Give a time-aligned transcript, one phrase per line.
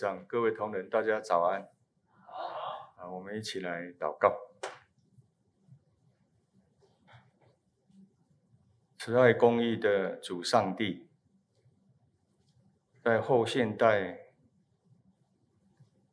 [0.00, 1.68] 长、各位同仁，大家早安。
[2.96, 4.34] 啊，我们一起来祷告。
[8.96, 11.10] 慈爱公义的主上帝，
[13.04, 14.32] 在后现代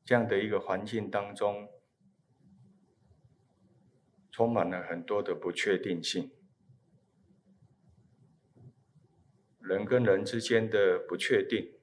[0.03, 1.69] 这样的一个环境当中，
[4.29, 6.33] 充满了很多的不确定性，
[9.61, 11.76] 人跟人之间的不确定。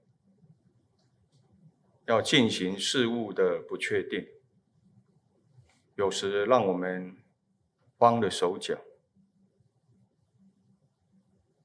[2.07, 4.29] 要进行事物的不确定，
[5.95, 7.17] 有时让我们
[7.97, 8.79] 慌了手脚，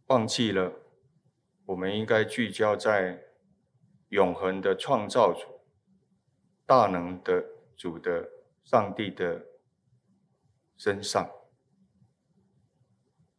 [0.07, 0.73] 忘记了
[1.65, 3.21] 我们应该聚焦在
[4.09, 5.59] 永恒的创造主、
[6.65, 7.45] 大能的
[7.76, 8.29] 主的
[8.63, 9.45] 上帝的
[10.77, 11.29] 身上。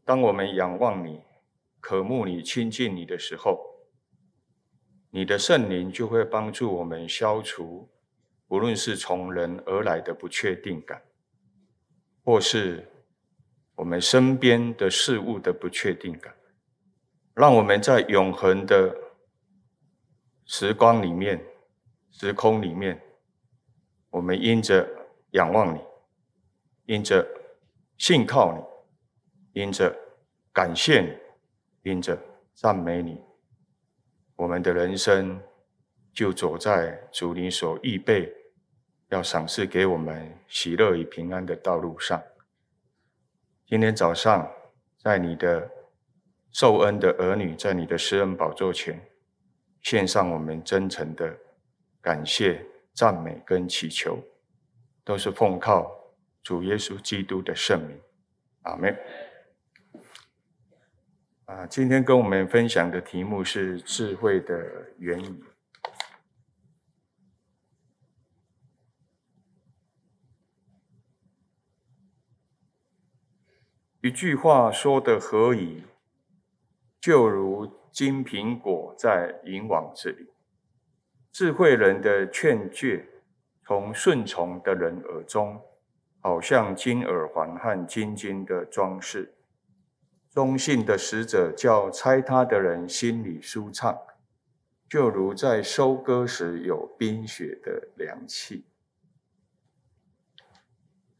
[0.04, 1.22] 当我们仰望你、
[1.80, 3.69] 渴慕你、亲近你的时候，
[5.10, 7.88] 你的圣灵就会帮助我们消除，
[8.48, 11.02] 无论是从人而来的不确定感，
[12.24, 12.88] 或是
[13.74, 16.34] 我们身边的事物的不确定感，
[17.34, 18.96] 让我们在永恒的
[20.44, 21.44] 时光里面、
[22.10, 23.00] 时空里面，
[24.10, 24.88] 我们因着
[25.30, 25.80] 仰望你，
[26.86, 27.26] 因着
[27.98, 29.96] 信靠你，因着
[30.52, 32.16] 感谢你，因着
[32.54, 33.20] 赞美你。
[34.40, 35.38] 我们的人生
[36.14, 38.34] 就走在主你所预备
[39.10, 42.22] 要赏赐给我们喜乐与平安的道路上。
[43.66, 44.50] 今天早上，
[44.98, 45.70] 在你的
[46.52, 48.98] 受恩的儿女，在你的施恩宝座前，
[49.82, 51.36] 献上我们真诚的
[52.00, 54.18] 感谢、赞美跟祈求，
[55.04, 58.00] 都是奉靠主耶稣基督的圣名。
[58.62, 58.96] 阿门。
[61.50, 65.44] 啊，今天跟我们分享的题目是智慧的原理。
[74.00, 75.82] 一句话说的何以，
[77.00, 80.28] 就如金苹果在银网子里。
[81.32, 83.04] 智慧人的劝诫，
[83.64, 85.60] 从顺从的人耳中，
[86.20, 89.34] 好像金耳环和金金的装饰。
[90.32, 93.98] 中信的使者叫猜他的人心里舒畅，
[94.88, 98.64] 就如在收割时有冰雪的凉气。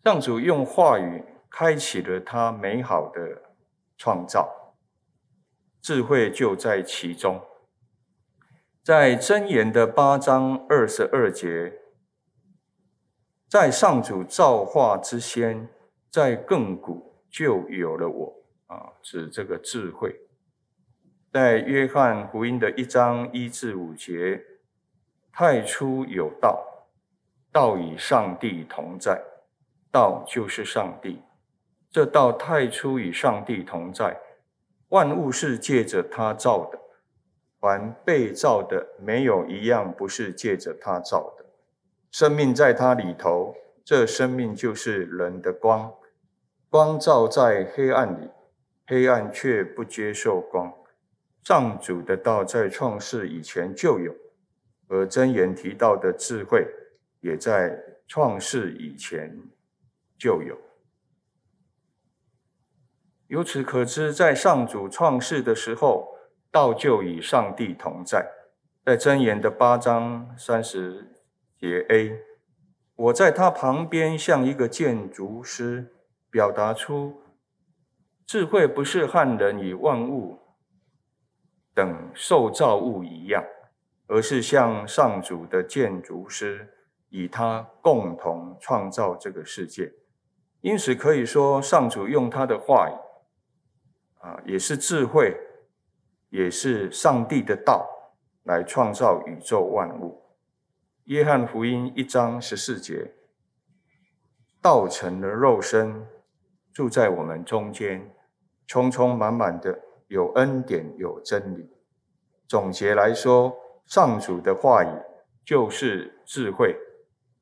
[0.05, 3.43] 上主用话语开启了他美好的
[3.99, 4.77] 创造，
[5.83, 7.45] 智慧就在其中。
[8.83, 11.81] 在箴言的八章二十二节，
[13.49, 15.69] 在上主造化之先，
[16.09, 18.40] 在亘古就有了我。
[18.71, 20.15] 啊，指这个智慧，
[21.33, 24.41] 在约翰福音的一章一至五节，
[25.33, 26.87] 太初有道，
[27.51, 29.21] 道与上帝同在，
[29.91, 31.21] 道就是上帝。
[31.91, 34.17] 这道太初与上帝同在，
[34.91, 36.79] 万物是借着他造的，
[37.59, 41.45] 凡被造的没有一样不是借着他造的。
[42.13, 45.93] 生命在他里头，这生命就是人的光，
[46.69, 48.31] 光照在黑暗里。
[48.91, 50.75] 黑暗却不接受光。
[51.45, 54.13] 上主的道在创世以前就有，
[54.89, 56.67] 而箴言提到的智慧
[57.21, 59.41] 也在创世以前
[60.19, 60.59] 就有。
[63.29, 66.17] 由此可知，在上主创世的时候，
[66.51, 68.29] 道就与上帝同在。
[68.85, 71.13] 在箴言的八章三十
[71.57, 72.21] 节 A，
[72.97, 75.95] 我在他旁边像一个建筑师，
[76.29, 77.20] 表达出。
[78.31, 80.39] 智慧不是和人与万物
[81.75, 83.45] 等受造物一样，
[84.07, 86.73] 而是像上主的建筑师，
[87.09, 89.93] 与他共同创造这个世界。
[90.61, 92.95] 因此可以说，上主用他的话语，
[94.25, 95.37] 啊，也是智慧，
[96.29, 97.85] 也是上帝的道，
[98.45, 100.23] 来创造宇宙万物。
[101.07, 103.13] 约翰福音一章十四节，
[104.63, 106.07] 道成了肉身，
[106.73, 108.09] 住在我们中间。
[108.71, 111.69] 充充满满的有恩典有真理。
[112.47, 113.53] 总结来说，
[113.85, 114.89] 上主的话语
[115.45, 116.77] 就是智慧，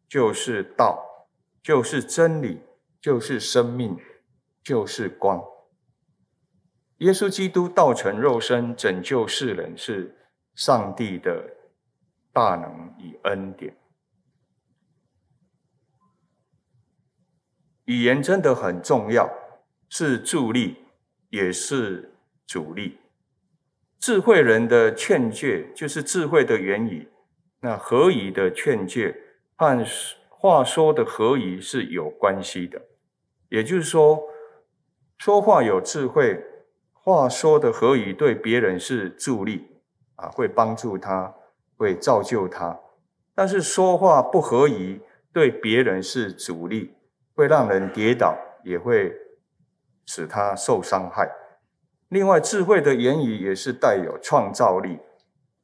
[0.08, 1.04] 就是道，
[1.62, 2.62] 就是真理，
[2.98, 3.98] 就是生命，
[4.62, 5.44] 就是光。
[7.00, 10.16] 耶稣基督道成肉身，拯救世人，是
[10.54, 11.44] 上帝的
[12.32, 13.76] 大能与恩典。
[17.84, 19.30] 语言真的很重要，
[19.90, 20.87] 是助力。
[21.30, 22.12] 也是
[22.46, 22.98] 阻力。
[23.98, 27.08] 智慧人的劝诫，就是智慧的原理，
[27.60, 29.16] 那合宜的劝诫
[29.56, 29.84] 和
[30.28, 32.80] 话说的合宜是有关系的，
[33.48, 34.22] 也就是说，
[35.18, 36.44] 说话有智慧，
[36.92, 39.66] 话说的合宜，对别人是助力
[40.14, 41.34] 啊，会帮助他，
[41.76, 42.78] 会造就他。
[43.34, 45.00] 但是说话不合宜，
[45.32, 46.94] 对别人是阻力，
[47.34, 49.12] 会让人跌倒，也会
[50.08, 51.30] 使他受伤害。
[52.08, 54.98] 另外，智慧的言语也是带有创造力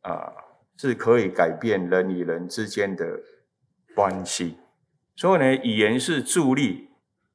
[0.02, 0.30] 啊，
[0.76, 3.20] 是可以改变人与人之间的
[3.94, 4.58] 关系。
[5.16, 6.90] 所以呢，语言是助力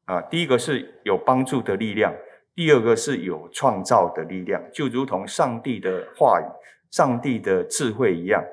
[0.05, 0.21] 啊。
[0.21, 2.13] 第一个是有帮助的力量，
[2.53, 6.45] 第二个是有创造的力量，就如同上帝的话语、
[6.91, 8.43] 上帝的智慧一样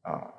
[0.00, 0.32] 啊，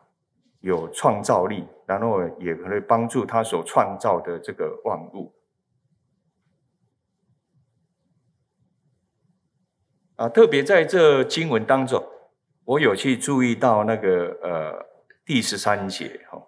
[0.62, 5.32] 有创造力，然后也可以帮助他所创造的这个万物
[10.24, 10.30] 啊。
[10.30, 12.04] 特别在这经文当中，
[12.66, 14.86] 我有去注意到那个呃
[15.26, 16.42] 第十三节哈。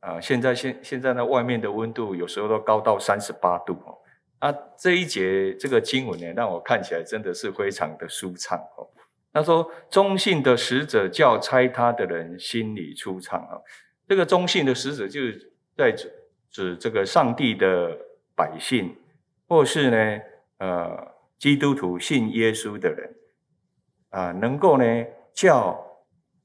[0.00, 3.98] 啊，现在现现在呢，外面的温度有时候都高到三十八度哦。
[4.38, 8.88] 啊，这一节这个经文呢，让我看起来真的是非常的舒畅哦。
[9.32, 13.60] 他说：“中信的使者叫差他的人心里舒畅啊。”
[14.08, 16.10] 这个中信的使者就是在指
[16.50, 17.96] 指这个上帝的
[18.34, 18.96] 百姓，
[19.46, 20.20] 或是呢，
[20.58, 21.06] 呃，
[21.40, 23.16] 基督徒信耶稣的人
[24.10, 24.84] 啊，能够呢
[25.34, 25.84] 叫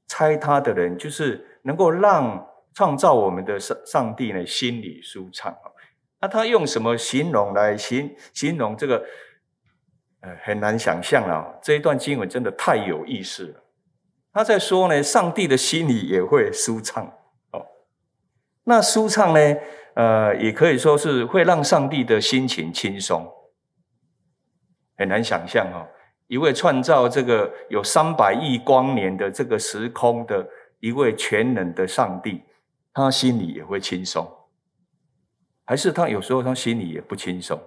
[0.08, 2.44] 猜他的人，就是能够让。
[2.76, 5.56] 创造我们的上上帝呢，心里舒畅。
[6.20, 9.02] 那他用什么形容来形形容这个？
[10.20, 11.58] 呃，很难想象啊。
[11.62, 13.64] 这一段经文真的太有意思了。
[14.30, 17.10] 他在说呢，上帝的心里也会舒畅。
[17.52, 17.64] 哦，
[18.64, 19.56] 那舒畅呢？
[19.94, 23.26] 呃，也可以说是会让上帝的心情轻松。
[24.96, 25.86] 很难想象哦，
[26.26, 30.46] 一位创造这个有三百亿光年的这个时空的
[30.80, 32.42] 一位全能的上帝。
[32.92, 34.26] 他心里也会轻松，
[35.66, 37.60] 还是他有时候他心里也不轻松？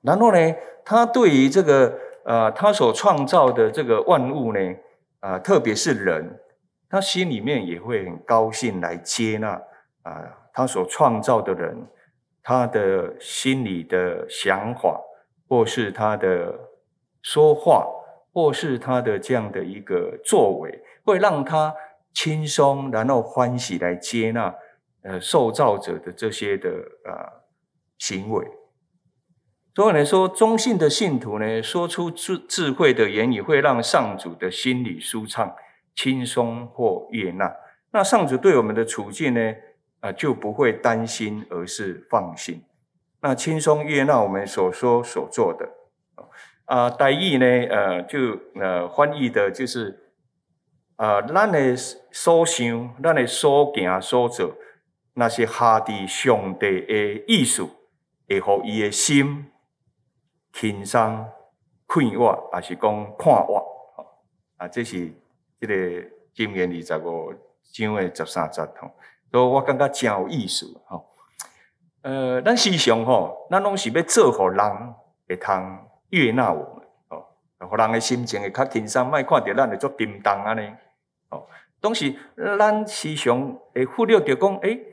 [0.00, 0.54] 然后呢，
[0.84, 4.58] 他对于这个呃，他所创造的这个万物呢，
[5.20, 6.40] 啊、呃，特别是人，
[6.90, 9.50] 他心里面也会很高兴来接纳
[10.02, 11.86] 啊、呃，他所创造的人，
[12.42, 15.00] 他的心里的想法，
[15.52, 16.70] 或是他的
[17.20, 17.86] 说话，
[18.32, 21.74] 或是他的这样的一个作为，会让他。
[22.14, 24.54] 轻松，然后欢喜来接纳，
[25.02, 26.68] 呃，受造者的这些的
[27.06, 27.42] 呃
[27.96, 28.46] 行为。
[29.74, 35.56] 所以来说，中性的信徒呢，说出智智慧的言语，会让上主的心里舒畅、
[35.94, 37.56] 轻松或悦纳。
[37.92, 39.40] 那上主对我们的处境呢，
[40.00, 42.62] 啊、呃，就不会担心，而是放心。
[43.22, 45.68] 那轻松悦纳我们所说所做的
[46.66, 48.18] 啊，台语呢，呃，就
[48.54, 49.98] 呃翻译的就是。
[50.96, 51.74] 啊，咱的
[52.12, 54.54] 所想、咱的所行、所做，
[55.14, 57.66] 那是下伫上帝的意思，
[58.28, 59.50] 会互伊的心
[60.52, 61.26] 轻松、
[61.86, 63.66] 快活，还是讲看活？
[64.58, 65.10] 啊，这是
[65.58, 65.74] 这个
[66.36, 67.34] 箴言二十五
[67.72, 68.92] 章的十三节吼，
[69.32, 71.10] 所以我感觉真有意思吼。
[72.02, 74.94] 呃，咱时常吼，咱拢是要做互人
[75.28, 75.78] 会通
[76.10, 77.24] 悦纳我们，哦，
[77.68, 80.68] 互人的心情会较轻松，莫看着咱会做叮当安尼。
[81.30, 81.46] 哦，
[81.80, 82.14] 当时
[82.58, 84.86] 咱时常会忽略着讲，诶、欸，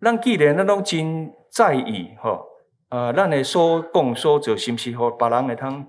[0.00, 2.46] 咱既然咱拢真在意，吼，
[2.88, 5.86] 呃，咱的所讲所做，是毋是互别人会通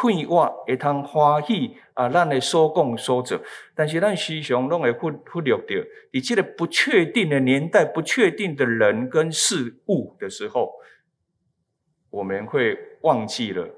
[0.00, 2.08] 快活，会通欢喜啊？
[2.08, 3.40] 咱的所讲所做，
[3.74, 5.76] 但是咱时常拢会忽忽略掉，
[6.12, 10.72] 伫这个不确定的年代、不确定的人跟事物的时候，
[12.10, 13.68] 我们会忘记了，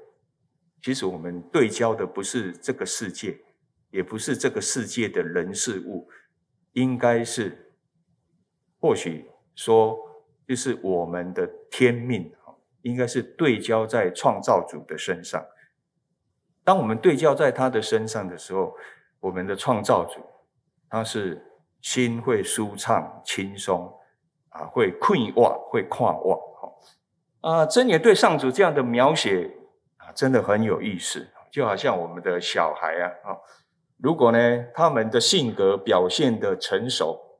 [0.83, 3.39] 其实我们对焦的不是这个世界。
[3.93, 6.07] 也不是这个世界的人事物，
[6.71, 7.73] 应该是，
[8.79, 9.99] 或许说，
[10.47, 12.31] 就是我们的天命，
[12.83, 15.45] 应该是对焦在创造主的身上。
[16.63, 18.73] 当我们对焦在他的身上的时候，
[19.19, 20.19] 我们的创造主，
[20.89, 21.43] 他是
[21.81, 23.91] 心会舒畅、轻松
[24.49, 26.39] 啊，会困惑、会跨望。
[27.41, 29.49] 啊，真言对上主这样的描写
[29.97, 33.37] 啊，真的很有意思，就好像我们的小孩啊，啊。
[33.97, 37.39] 如果呢，他们的性格表现得成熟，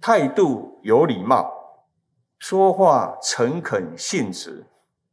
[0.00, 1.86] 态度有礼貌，
[2.38, 4.66] 说话诚恳信实，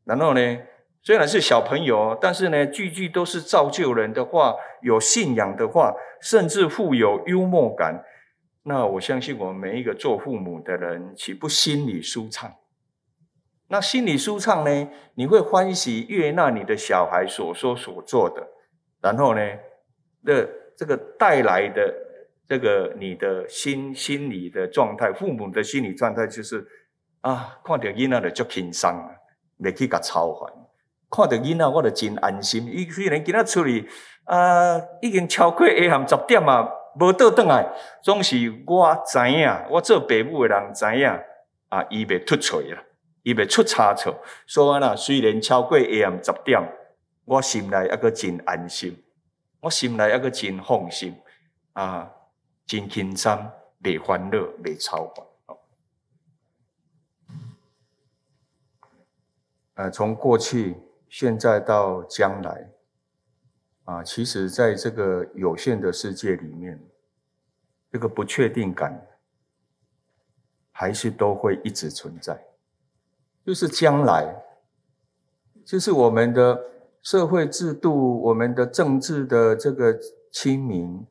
[0.03, 0.57] 然后呢，
[1.05, 8.03] 虽然是小朋友，但是呢，句句都是造就人的话，有信仰的话，甚至富有幽默感，
[8.63, 12.51] 那我相信我们每一个做父母的人，岂不心里舒畅？
[13.67, 18.47] 那心里舒畅呢，你会欢喜悦纳你的小孩所说所做的，
[18.99, 19.41] 然后呢，
[20.75, 21.93] 这个带来的
[22.49, 26.65] 这个你的心心理的状态，父母的心理状态就是
[27.21, 28.91] 啊，看到囡仔就轻松，
[29.57, 30.64] 未去甲操烦。
[31.09, 32.67] 看到囡仔我就真安心。
[32.67, 33.89] 伊虽然今仔出去
[34.25, 36.69] 啊，已经超过下暗十点啊，
[36.99, 37.67] 无倒转来，
[38.03, 41.07] 总是我知影，我做爸母的人知影
[41.69, 42.83] 啊，伊未出错啦，
[43.23, 44.15] 伊未出差错。
[44.47, 46.61] 所以啦，虽然超过下暗十点，
[47.25, 49.03] 我心内抑搁真安心，
[49.61, 51.15] 我心内抑搁真放心
[51.73, 52.11] 啊。
[52.67, 53.51] 真轻松，
[53.83, 55.23] 未烦恼，未操烦。
[59.75, 60.75] 呃，从过去、
[61.17, 62.69] 现在到将来，
[63.85, 66.77] 啊，其实在这个有限的世界里面，
[67.89, 69.07] 这个不确定感
[70.73, 72.37] 还是都会一直存在。
[73.45, 74.43] 就是将来，
[75.63, 76.61] 就是我们的
[77.01, 79.97] 社会制度、我们的政治的这个
[80.29, 81.07] 清明。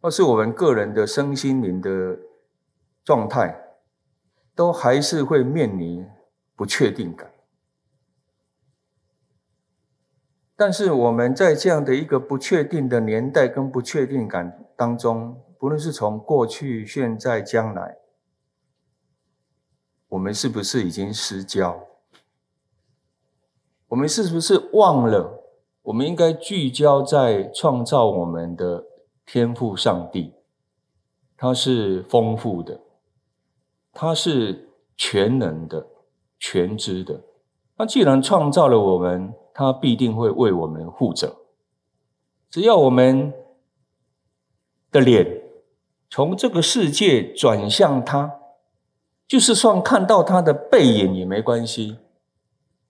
[0.00, 2.18] 或是我们个人的身心灵的
[3.04, 3.62] 状态，
[4.54, 6.08] 都还是会面临
[6.56, 7.30] 不确定感。
[10.56, 17.98] 但是我们在这样的一个不确定的年代跟不确定感当中，不论是从过去、现在、将来，
[20.08, 21.86] 我们是不是已经失焦？
[23.88, 25.42] 我们是不是忘了？
[25.82, 28.86] 我们应该聚焦在创造我们的。
[29.24, 30.34] 天赋上帝，
[31.36, 32.80] 他是丰富的，
[33.92, 35.86] 他是全能的、
[36.40, 37.22] 全知的。
[37.76, 41.36] 他既然创造了我们，他必定会为我们负责。
[42.50, 43.32] 只要我们
[44.90, 45.42] 的脸
[46.10, 48.40] 从这个世界转向他，
[49.26, 51.98] 就是算看到他的背影也没关系。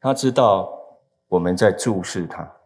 [0.00, 2.57] 他知道我们在注视他，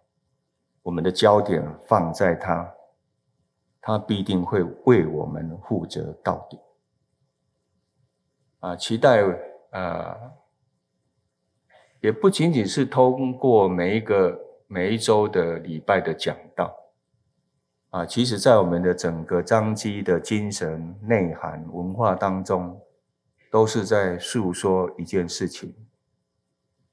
[0.83, 2.73] 我们的焦点放在他。
[3.83, 6.59] 他必定会为我们负责到底。
[8.59, 9.23] 啊，期待
[9.71, 10.17] 啊，
[12.07, 16.73] 也不仅仅是通过每一个每一周的礼拜的讲道，
[17.91, 22.81] 啊，其实在我们的整个张基的精神内涵文化当中，
[23.51, 25.75] 都是在诉说一件事情：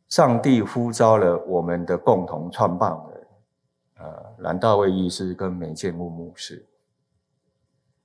[0.09, 3.27] 上帝呼召了我们的共同创办人，
[3.99, 6.65] 呃，兰大卫医师跟梅建木牧师。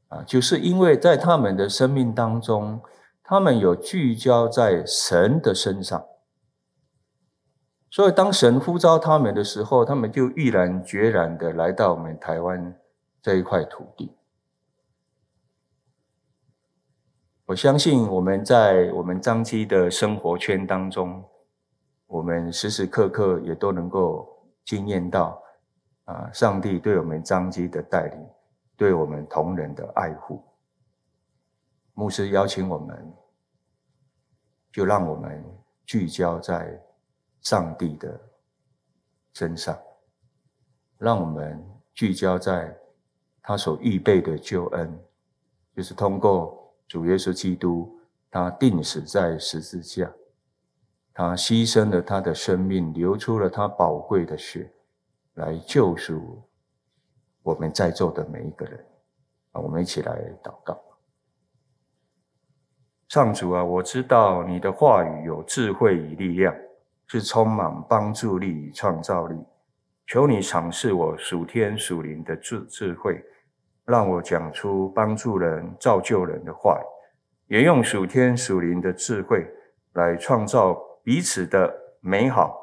[0.09, 2.83] 啊，就是因为在他们的生命当中，
[3.25, 6.05] 他们有聚焦在神的身上，
[7.90, 12.78] 所以当神呼召他们的时候，他们就毅然决然的来到我们台湾
[13.23, 14.14] 这一块土地。
[17.47, 21.25] 我相信我们在我们张基的生活圈当中，
[22.07, 25.42] 我们时时刻刻也都能够经验到
[26.04, 28.26] 啊，上帝对我们张基的带领。
[28.76, 30.40] 对我们同仁的爱护，
[31.95, 33.12] 牧师邀请我们，
[34.71, 35.45] 就让我们
[35.85, 36.80] 聚焦在
[37.49, 38.21] 上帝的
[39.33, 39.75] 身上，
[40.99, 42.78] 让我们聚焦在
[43.40, 45.02] 他所预备的救恩，
[45.75, 47.99] 就是通过主耶稣基督，
[48.31, 50.12] 他钉死在十字架，
[51.14, 54.71] 他牺牲了他的生命，流出了他宝贵的血，
[55.33, 56.43] 来救赎。
[57.43, 58.85] 我们在座的每一个人，
[59.52, 60.78] 啊，我们一起来祷告。
[63.09, 66.55] 上主啊，我知道你的话语有智慧与力量，
[67.09, 69.37] 是充满帮助力与创造力。
[70.07, 73.23] 求你赏赐我属天属灵的智智慧，
[73.85, 76.81] 让我讲出帮助人、造就人的话，
[77.49, 79.47] 也用属天属灵的智慧
[79.95, 82.57] 来创造彼此的美好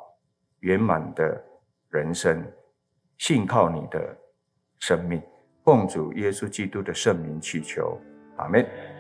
[0.62, 1.44] 圆满的
[1.90, 2.44] 人生。
[3.18, 4.18] 信靠你的。
[4.78, 5.20] 生命，
[5.64, 7.98] 奉主耶稣基督的圣名祈求，
[8.36, 8.95] 阿门。